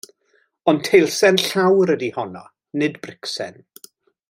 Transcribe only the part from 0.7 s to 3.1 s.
Ond teilsen llawr ydy honno, nid